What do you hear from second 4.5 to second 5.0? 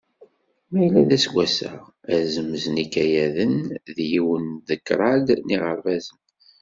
deg